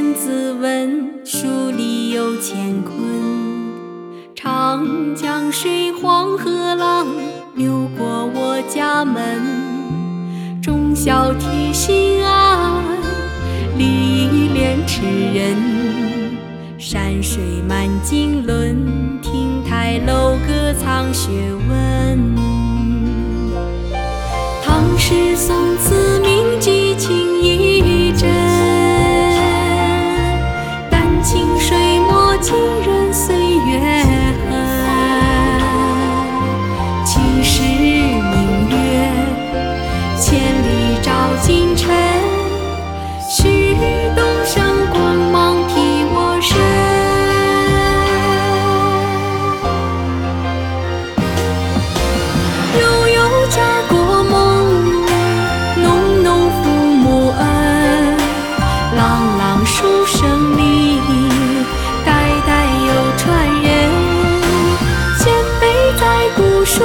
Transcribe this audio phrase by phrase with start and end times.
[0.00, 2.96] 信自问，书里有乾坤。
[4.34, 7.06] 长江水，黄河浪，
[7.54, 9.22] 流过我家门。
[10.62, 12.82] 忠孝悌心爱，
[13.76, 15.02] 礼义廉耻
[15.34, 15.54] 仁。
[16.78, 21.49] 山水满经纶，亭台楼阁藏雪
[37.42, 38.74] 青史明月，
[40.20, 40.28] 千
[40.62, 41.88] 里照今晨。
[43.30, 43.74] 旭
[44.14, 46.52] 东升光芒披我身。
[52.78, 53.56] 悠悠家
[53.88, 54.36] 国梦，
[55.82, 56.28] 浓浓
[56.62, 57.40] 父母恩。
[58.98, 59.00] 朗
[59.38, 60.18] 朗书声
[60.58, 61.00] 里，
[62.04, 62.10] 代
[62.46, 62.50] 代
[62.86, 63.24] 有传
[63.62, 63.66] 人。
[65.18, 65.64] 前辈
[65.98, 66.02] 在
[66.36, 66.78] 古树，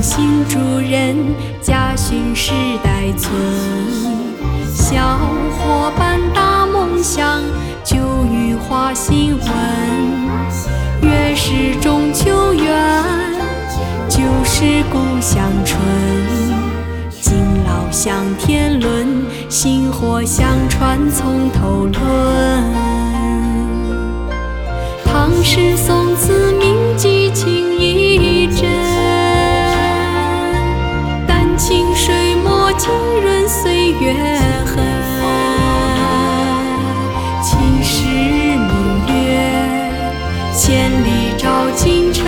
[0.00, 1.16] 新主人，
[1.60, 2.52] 家训世
[2.82, 3.32] 代存。
[4.72, 5.18] 小
[5.58, 7.42] 伙伴大梦想，
[7.84, 7.96] 旧
[8.30, 9.46] 语化新闻。
[11.02, 13.02] 月是中秋圆，
[14.08, 15.80] 就是故乡春。
[17.20, 22.64] 敬老向天伦，薪火相传从头论。
[25.04, 26.15] 唐诗宋
[41.46, 42.26] 到清晨。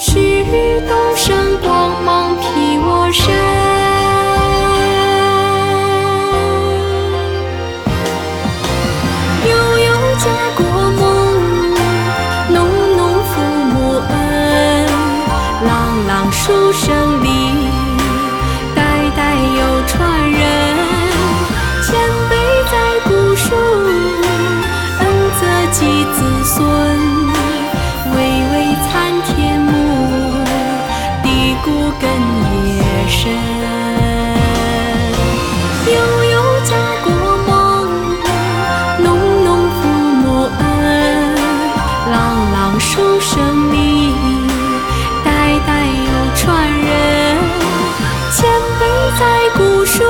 [0.00, 3.24] 旭日东升光芒披我身。
[9.48, 9.52] 悠
[9.86, 10.60] 悠家国
[10.98, 11.00] 梦，
[12.52, 12.56] 浓
[12.96, 13.32] 浓父
[13.70, 13.72] 母
[14.10, 14.12] 恩。
[15.64, 15.68] 朗
[16.08, 16.82] 朗书声
[17.22, 17.27] 里
[42.10, 44.12] 朗朗书声里，
[45.24, 47.36] 代代有传人。
[48.32, 48.48] 前
[48.78, 48.86] 辈
[49.18, 49.20] 在
[49.56, 50.04] 古树，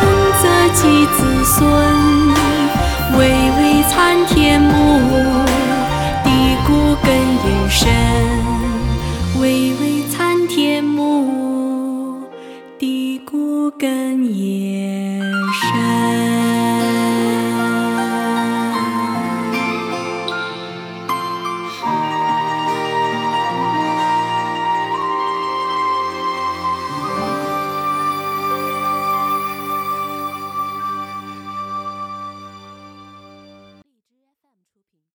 [0.00, 0.02] 恩
[0.42, 0.44] 泽
[0.74, 1.62] 及子孙，
[3.18, 3.18] 巍
[3.56, 4.70] 巍参天木，
[6.24, 6.28] 地
[6.66, 7.88] 固根也深。
[9.40, 12.22] 巍巍参天木，
[12.78, 15.20] 地固根也
[15.52, 16.19] 深。